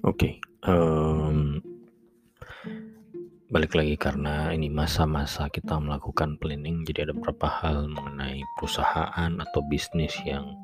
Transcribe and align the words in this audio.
Oke, 0.00 0.40
um, 0.64 1.60
balik 3.52 3.76
lagi 3.76 4.00
karena 4.00 4.48
ini 4.48 4.72
masa-masa 4.72 5.52
kita 5.52 5.76
melakukan 5.76 6.40
planning, 6.40 6.88
jadi 6.88 7.04
ada 7.04 7.12
beberapa 7.12 7.44
hal 7.44 7.84
mengenai 7.84 8.40
perusahaan 8.56 9.28
atau 9.28 9.60
bisnis 9.68 10.16
yang 10.24 10.56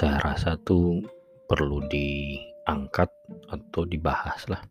saya 0.00 0.16
rasa 0.24 0.56
tuh 0.64 1.04
perlu 1.44 1.84
diangkat 1.92 3.12
atau 3.52 3.84
dibahas 3.84 4.48
lah. 4.48 4.64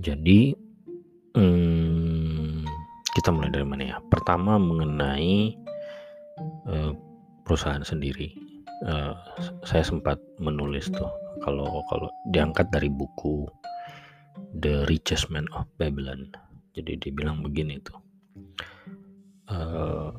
Jadi, 0.00 0.56
um, 1.36 2.64
kita 3.12 3.36
mulai 3.36 3.52
dari 3.52 3.68
mana 3.68 3.84
ya? 3.84 3.96
Pertama 4.00 4.56
mengenai 4.56 5.60
uh, 6.72 6.96
perusahaan 7.44 7.84
sendiri. 7.84 8.51
Uh, 8.82 9.14
saya 9.62 9.86
sempat 9.86 10.18
menulis 10.42 10.90
tuh 10.90 11.06
kalau 11.46 11.86
kalau 11.86 12.10
diangkat 12.34 12.66
dari 12.74 12.90
buku 12.90 13.46
The 14.58 14.84
Richest 14.90 15.30
Man 15.30 15.46
of 15.54 15.70
Babylon. 15.78 16.34
Jadi 16.74 16.98
dibilang 16.98 17.46
begini 17.46 17.78
tuh. 17.84 17.98
Uh, 19.52 20.10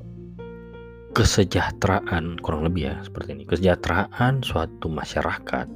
kesejahteraan 1.14 2.42
kurang 2.42 2.66
lebih 2.66 2.90
ya 2.90 2.96
seperti 3.04 3.36
ini. 3.36 3.44
Kesejahteraan 3.46 4.42
suatu 4.42 4.90
masyarakat 4.90 5.70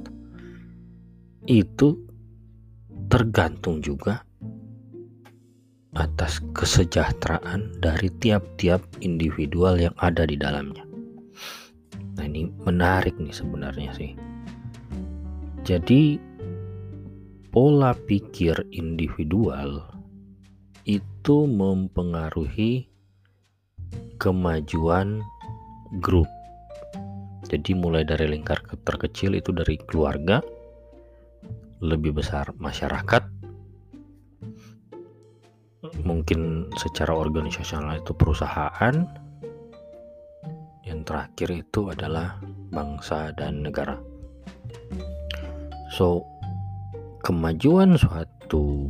itu 1.48 1.88
tergantung 3.08 3.80
juga 3.80 4.24
atas 5.96 6.38
kesejahteraan 6.54 7.80
dari 7.80 8.12
tiap-tiap 8.22 8.84
individual 9.02 9.80
yang 9.80 9.94
ada 9.98 10.28
di 10.28 10.36
dalamnya. 10.38 10.87
Nah, 12.18 12.26
ini 12.26 12.50
menarik 12.66 13.14
nih 13.22 13.30
sebenarnya 13.30 13.94
sih. 13.94 14.18
Jadi 15.62 16.18
pola 17.54 17.94
pikir 17.94 18.58
individual 18.74 19.86
itu 20.82 21.46
mempengaruhi 21.46 22.90
kemajuan 24.18 25.22
grup. 26.02 26.26
Jadi 27.46 27.72
mulai 27.72 28.02
dari 28.02 28.28
lingkar 28.28 28.60
terkecil 28.84 29.38
itu 29.38 29.54
dari 29.54 29.78
keluarga, 29.88 30.42
lebih 31.80 32.18
besar 32.18 32.52
masyarakat, 32.58 33.22
mungkin 36.04 36.68
secara 36.76 37.14
organisasional 37.14 38.02
itu 38.02 38.12
perusahaan, 38.12 39.06
yang 40.88 41.04
terakhir 41.04 41.52
itu 41.52 41.92
adalah 41.92 42.40
bangsa 42.72 43.36
dan 43.36 43.60
negara. 43.60 44.00
So, 45.92 46.24
kemajuan 47.20 48.00
suatu 48.00 48.88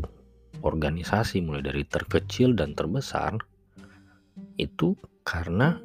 organisasi 0.62 1.42
mulai 1.42 1.62
dari 1.66 1.82
terkecil 1.82 2.54
dan 2.54 2.78
terbesar 2.78 3.38
itu 4.58 4.94
karena 5.26 5.78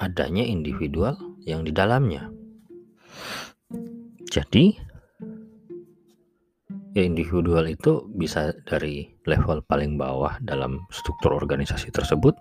adanya 0.00 0.44
individual 0.44 1.16
yang 1.48 1.64
di 1.64 1.72
dalamnya. 1.72 2.28
Jadi, 4.28 4.74
ya 6.94 7.02
individual 7.02 7.70
itu 7.70 8.06
bisa 8.18 8.50
dari 8.66 9.06
level 9.28 9.62
paling 9.66 9.94
bawah 9.94 10.36
dalam 10.42 10.82
struktur 10.90 11.36
organisasi 11.38 11.94
tersebut 11.94 12.34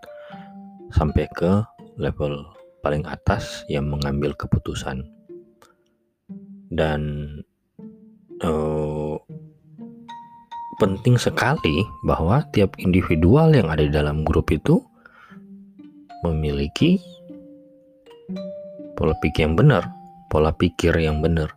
sampai 0.93 1.25
ke 1.33 1.65
level 1.97 2.45
paling 2.85 3.03
atas 3.09 3.65
yang 3.67 3.89
mengambil 3.89 4.35
keputusan 4.37 5.07
dan 6.73 7.01
uh, 8.41 9.15
penting 10.81 11.15
sekali 11.15 11.85
bahwa 12.03 12.43
tiap 12.51 12.75
individual 12.81 13.53
yang 13.53 13.69
ada 13.69 13.85
di 13.85 13.93
dalam 13.93 14.25
grup 14.25 14.49
itu 14.49 14.81
memiliki 16.25 16.97
pola 18.97 19.13
pikir 19.21 19.45
yang 19.47 19.55
benar, 19.55 19.83
pola 20.27 20.51
pikir 20.55 20.97
yang 20.97 21.21
benar. 21.21 21.53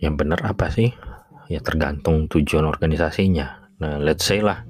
Yang 0.00 0.14
benar 0.22 0.40
apa 0.46 0.70
sih? 0.70 0.94
Ya 1.50 1.60
tergantung 1.60 2.30
tujuan 2.30 2.64
organisasinya. 2.64 3.68
Nah, 3.82 4.00
let's 4.00 4.24
say 4.24 4.40
lah 4.40 4.64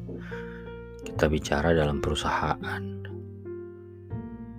kita 1.04 1.30
bicara 1.30 1.70
dalam 1.76 2.02
perusahaan. 2.02 3.13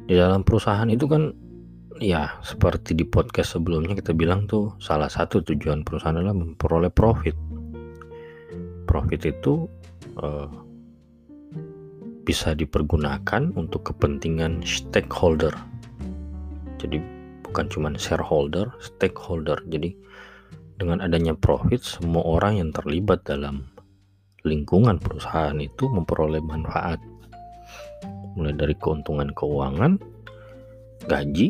Di 0.06 0.14
dalam 0.14 0.46
perusahaan 0.46 0.86
itu 0.86 1.10
kan 1.10 1.34
ya 1.98 2.38
seperti 2.46 2.94
di 2.94 3.08
podcast 3.08 3.58
sebelumnya 3.58 3.98
kita 3.98 4.14
bilang 4.14 4.46
tuh 4.46 4.78
salah 4.78 5.10
satu 5.10 5.42
tujuan 5.42 5.82
perusahaan 5.82 6.14
adalah 6.14 6.38
memperoleh 6.38 6.94
profit. 6.94 7.34
Profit 8.86 9.22
itu 9.26 9.66
uh, 10.22 10.50
bisa 12.26 12.54
dipergunakan 12.54 13.54
untuk 13.58 13.94
kepentingan 13.94 14.62
stakeholder. 14.62 15.54
Jadi 16.78 17.02
bukan 17.42 17.66
cuma 17.70 17.90
shareholder, 17.98 18.70
stakeholder. 18.78 19.58
Jadi 19.70 19.94
dengan 20.78 21.02
adanya 21.02 21.34
profit 21.34 21.82
semua 21.82 22.22
orang 22.22 22.62
yang 22.62 22.70
terlibat 22.76 23.26
dalam 23.26 23.66
lingkungan 24.46 25.02
perusahaan 25.02 25.58
itu 25.58 25.90
memperoleh 25.90 26.44
manfaat 26.44 27.02
mulai 28.36 28.54
dari 28.54 28.76
keuntungan 28.76 29.32
keuangan, 29.32 29.98
gaji, 31.08 31.50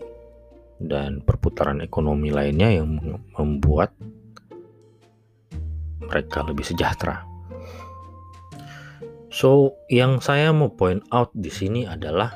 dan 0.80 1.24
perputaran 1.24 1.82
ekonomi 1.82 2.30
lainnya 2.32 2.70
yang 2.82 3.00
membuat 3.36 3.96
mereka 6.06 6.46
lebih 6.46 6.64
sejahtera. 6.64 7.26
So, 9.36 9.76
yang 9.92 10.24
saya 10.24 10.56
mau 10.56 10.72
point 10.72 11.04
out 11.12 11.34
di 11.36 11.52
sini 11.52 11.84
adalah 11.84 12.32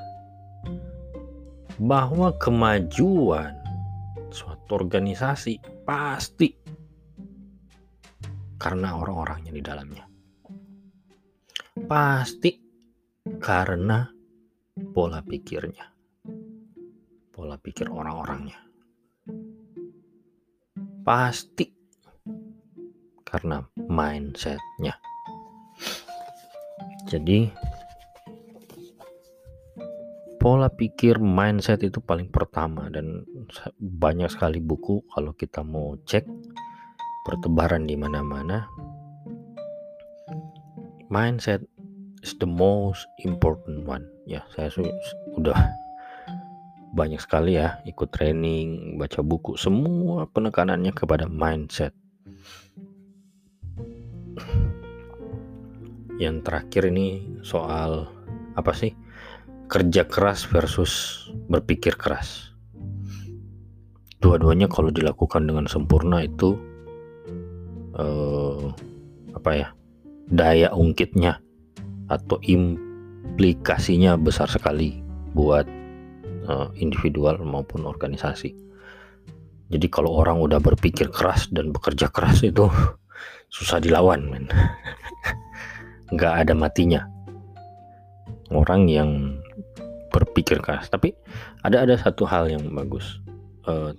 bahwa 1.79 2.35
kemajuan 2.35 3.55
suatu 4.27 4.75
organisasi 4.75 5.63
pasti 5.87 6.51
karena 8.59 8.99
orang-orangnya 8.99 9.55
di 9.55 9.63
dalamnya. 9.63 10.03
Pasti 11.87 12.51
karena 13.39 14.03
pola 14.93 15.23
pikirnya 15.23 15.99
pola 17.39 17.55
pikir 17.55 17.87
orang-orangnya. 17.87 18.59
Pasti 21.07 21.71
karena 23.23 23.63
mindsetnya. 23.87 24.99
Jadi 27.07 27.47
pola 30.35 30.67
pikir 30.67 31.23
mindset 31.23 31.79
itu 31.87 32.03
paling 32.03 32.27
pertama 32.27 32.91
dan 32.91 33.23
banyak 33.79 34.27
sekali 34.27 34.59
buku 34.59 35.07
kalau 35.07 35.31
kita 35.31 35.63
mau 35.63 35.95
cek 36.03 36.27
pertebaran 37.23 37.87
di 37.87 37.95
mana-mana 37.95 38.67
mindset 41.07 41.63
is 42.23 42.35
the 42.37 42.49
most 42.49 43.07
important 43.23 43.83
one 43.87 44.03
ya 44.27 44.43
saya 44.53 44.71
sudah 45.35 45.57
banyak 46.89 47.21
sekali 47.21 47.57
ya 47.57 47.77
ikut 47.85 48.09
training, 48.09 48.97
baca 48.97 49.21
buku, 49.21 49.53
semua 49.61 50.25
penekanannya 50.25 50.89
kepada 50.93 51.29
mindset. 51.29 51.93
Yang 56.19 56.35
terakhir 56.43 56.83
ini 56.91 57.39
soal 57.45 58.09
apa 58.57 58.73
sih? 58.73 58.91
Kerja 59.69 60.09
keras 60.09 60.49
versus 60.49 61.25
berpikir 61.47 61.93
keras. 61.93 62.51
Dua-duanya 64.19 64.67
kalau 64.67 64.89
dilakukan 64.89 65.45
dengan 65.45 65.69
sempurna 65.69 66.25
itu 66.25 66.57
eh, 67.95 68.65
apa 69.37 69.51
ya? 69.53 69.67
Daya 70.29 70.73
ungkitnya 70.73 71.41
atau 72.09 72.41
implikasinya 72.41 74.17
besar 74.17 74.49
sekali 74.49 74.99
buat 75.37 75.65
uh, 76.49 76.73
individual 76.75 77.37
maupun 77.45 77.85
organisasi. 77.85 78.51
Jadi 79.69 79.87
kalau 79.93 80.17
orang 80.17 80.41
udah 80.41 80.57
berpikir 80.57 81.13
keras 81.13 81.45
dan 81.53 81.69
bekerja 81.69 82.09
keras 82.09 82.41
itu 82.41 82.65
susah 83.55 83.77
dilawan, 83.77 84.25
men. 84.25 84.45
Nggak 86.13 86.33
ada 86.45 86.53
matinya. 86.57 87.05
Orang 88.49 88.89
yang 88.89 89.37
berpikir 90.09 90.57
keras. 90.57 90.89
Tapi 90.89 91.13
ada 91.61 91.85
ada 91.85 91.93
satu 91.93 92.25
hal 92.25 92.49
yang 92.49 92.65
bagus. 92.73 93.21
Uh, 93.69 93.93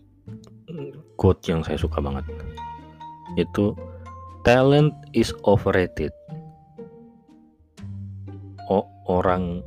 quote 1.14 1.46
yang 1.46 1.62
saya 1.62 1.78
suka 1.78 2.02
banget. 2.02 2.26
Itu 3.38 3.78
talent 4.42 4.90
is 5.14 5.30
overrated. 5.46 6.10
Oh, 8.70 8.86
orang 9.10 9.66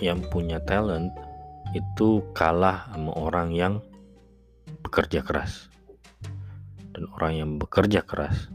yang 0.00 0.24
punya 0.32 0.64
talent 0.64 1.12
itu 1.76 2.24
kalah 2.32 2.88
sama 2.88 3.12
orang 3.20 3.52
yang 3.52 3.74
bekerja 4.80 5.20
keras. 5.20 5.68
dan 6.98 7.06
orang 7.14 7.32
yang 7.38 7.50
bekerja 7.62 8.02
keras 8.02 8.50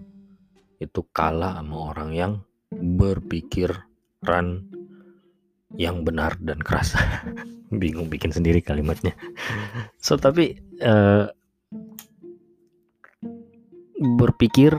itu 0.76 1.00
kalah 1.16 1.64
sama 1.64 1.96
orang 1.96 2.12
yang 2.12 2.34
berpikiran 2.76 4.68
yang 5.80 6.04
benar 6.04 6.36
dan 6.44 6.60
keras. 6.60 7.00
Bingung 7.72 8.12
bikin 8.12 8.36
sendiri 8.36 8.60
kalimatnya. 8.60 9.16
So 9.96 10.20
tapi 10.20 10.60
uh, 10.84 11.32
berpikir, 14.20 14.76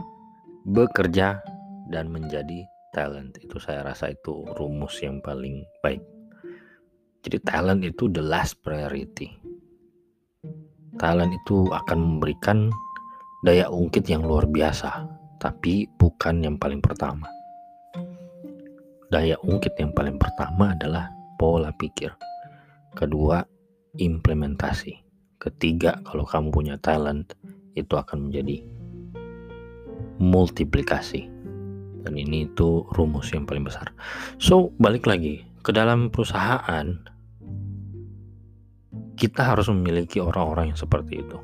bekerja 0.68 1.40
dan 1.88 2.12
menjadi 2.12 2.68
talent 2.94 3.34
itu 3.42 3.58
saya 3.58 3.82
rasa 3.82 4.14
itu 4.14 4.46
rumus 4.54 5.02
yang 5.02 5.18
paling 5.18 5.66
baik. 5.82 6.00
Jadi 7.26 7.42
talent 7.42 7.82
itu 7.82 8.06
the 8.06 8.22
last 8.22 8.62
priority. 8.62 9.34
Talent 10.94 11.34
itu 11.34 11.66
akan 11.74 11.98
memberikan 11.98 12.70
daya 13.42 13.66
ungkit 13.66 14.06
yang 14.06 14.22
luar 14.22 14.46
biasa, 14.46 15.10
tapi 15.42 15.90
bukan 15.98 16.46
yang 16.46 16.54
paling 16.54 16.78
pertama. 16.78 17.26
Daya 19.10 19.34
ungkit 19.42 19.74
yang 19.82 19.90
paling 19.90 20.14
pertama 20.14 20.78
adalah 20.78 21.10
pola 21.34 21.74
pikir. 21.74 22.14
Kedua, 22.94 23.42
implementasi. 23.98 25.02
Ketiga, 25.42 25.98
kalau 26.06 26.22
kamu 26.22 26.54
punya 26.54 26.76
talent, 26.78 27.34
itu 27.74 27.98
akan 27.98 28.30
menjadi 28.30 28.62
multiplikasi 30.22 31.33
dan 32.04 32.14
ini 32.20 32.46
itu 32.46 32.84
rumus 32.92 33.32
yang 33.32 33.48
paling 33.48 33.64
besar. 33.64 33.90
So, 34.36 34.76
balik 34.76 35.08
lagi 35.08 35.42
ke 35.64 35.72
dalam 35.72 36.12
perusahaan 36.12 36.92
kita 39.16 39.42
harus 39.42 39.72
memiliki 39.72 40.20
orang-orang 40.20 40.74
yang 40.74 40.78
seperti 40.78 41.24
itu. 41.24 41.38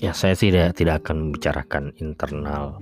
Ya, 0.00 0.16
saya 0.16 0.32
tidak 0.32 0.78
tidak 0.80 1.04
akan 1.04 1.28
membicarakan 1.28 1.92
internal 2.00 2.80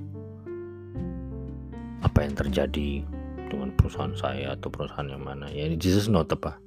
apa 1.99 2.19
yang 2.22 2.34
terjadi 2.38 3.02
dengan 3.50 3.75
perusahaan 3.75 4.14
saya 4.14 4.55
atau 4.55 4.70
perusahaan 4.70 5.08
yang 5.08 5.25
mana. 5.25 5.50
Ya, 5.50 5.66
this 5.75 5.99
is 5.99 6.06
not 6.06 6.31
apa. 6.31 6.60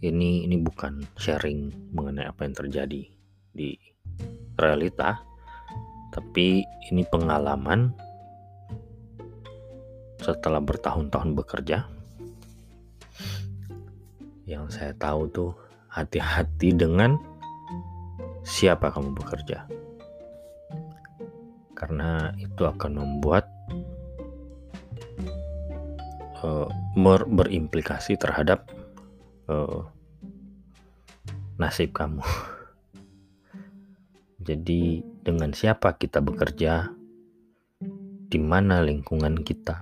Ini 0.00 0.46
ini 0.46 0.56
bukan 0.62 1.02
sharing 1.18 1.90
mengenai 1.96 2.30
apa 2.30 2.46
yang 2.46 2.54
terjadi 2.54 3.02
di 3.50 3.70
realita, 4.54 5.26
tapi 6.10 6.66
ini 6.90 7.06
pengalaman 7.06 7.94
setelah 10.20 10.60
bertahun-tahun 10.60 11.30
bekerja. 11.38 11.86
Yang 14.44 14.64
saya 14.74 14.92
tahu 14.98 15.30
tuh 15.30 15.52
hati-hati 15.86 16.74
dengan 16.74 17.16
siapa 18.42 18.90
kamu 18.90 19.14
bekerja. 19.16 19.64
Karena 21.78 22.34
itu 22.36 22.66
akan 22.66 22.92
membuat 22.92 23.48
uh, 26.44 26.68
berimplikasi 27.30 28.20
terhadap 28.20 28.68
uh, 29.48 29.88
nasib 31.56 31.94
kamu. 31.94 32.20
Jadi 34.48 35.09
dengan 35.20 35.52
siapa 35.52 36.00
kita 36.00 36.24
bekerja, 36.24 36.88
di 38.30 38.38
mana 38.40 38.80
lingkungan 38.80 39.44
kita, 39.44 39.80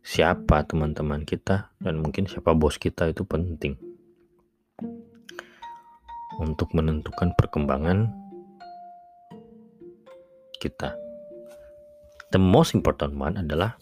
siapa 0.00 0.64
teman-teman 0.64 1.28
kita, 1.28 1.70
dan 1.78 2.00
mungkin 2.00 2.24
siapa 2.24 2.56
bos 2.56 2.80
kita 2.80 3.12
itu 3.12 3.22
penting 3.28 3.76
untuk 6.40 6.72
menentukan 6.72 7.36
perkembangan 7.36 8.08
kita. 10.56 10.96
The 12.32 12.40
most 12.40 12.72
important 12.72 13.20
one 13.20 13.36
adalah 13.36 13.76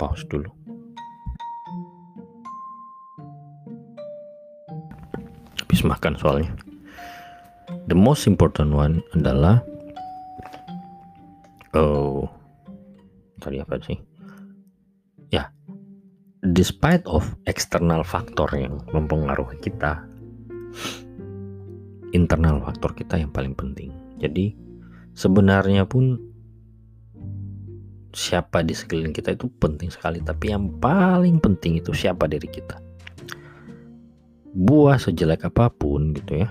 pause 0.00 0.24
dulu. 0.24 0.65
Makan 5.86 6.18
soalnya. 6.18 6.52
The 7.86 7.94
most 7.98 8.26
important 8.26 8.74
one 8.74 9.02
adalah 9.14 9.62
oh 11.74 12.26
tadi 13.38 13.62
apa 13.62 13.78
sih? 13.82 13.98
Ya 15.30 15.50
despite 16.42 17.06
of 17.10 17.26
external 17.46 18.02
faktor 18.02 18.50
yang 18.54 18.82
mempengaruhi 18.90 19.58
kita 19.62 20.02
internal 22.14 22.62
faktor 22.62 22.94
kita 22.94 23.18
yang 23.18 23.30
paling 23.34 23.54
penting. 23.54 23.90
Jadi 24.18 24.54
sebenarnya 25.16 25.84
pun 25.88 26.18
siapa 28.16 28.64
di 28.64 28.72
sekeliling 28.72 29.12
kita 29.12 29.36
itu 29.36 29.44
penting 29.60 29.92
sekali 29.92 30.24
tapi 30.24 30.48
yang 30.48 30.72
paling 30.80 31.36
penting 31.36 31.76
itu 31.76 31.92
siapa 31.92 32.24
dari 32.24 32.48
kita 32.48 32.80
buah 34.56 34.96
sejelek 34.96 35.44
apa 35.44 35.68
pun 35.68 36.16
gitu 36.16 36.40
ya. 36.40 36.48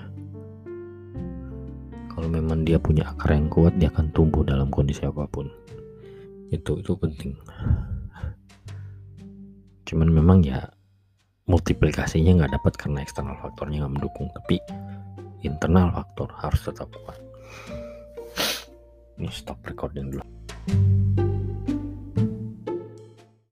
Kalau 2.14 2.30
memang 2.30 2.62
dia 2.62 2.78
punya 2.78 3.10
akar 3.10 3.34
yang 3.34 3.50
kuat 3.50 3.74
dia 3.82 3.90
akan 3.90 4.14
tumbuh 4.14 4.46
dalam 4.46 4.70
kondisi 4.70 5.02
apa 5.02 5.26
pun. 5.26 5.50
Itu 6.54 6.78
itu 6.78 6.94
penting. 6.94 7.34
Cuman 9.90 10.08
memang 10.14 10.38
ya 10.46 10.70
multiplikasinya 11.50 12.46
nggak 12.46 12.54
dapat 12.54 12.72
karena 12.78 13.02
eksternal 13.02 13.34
faktornya 13.42 13.82
nggak 13.82 13.94
mendukung 13.98 14.30
tapi 14.30 14.62
internal 15.42 15.90
faktor 15.90 16.30
harus 16.38 16.62
tetap 16.62 16.86
kuat. 17.02 17.18
Ini 19.18 19.28
stop 19.34 19.58
recording 19.66 20.14
dulu 20.14 20.22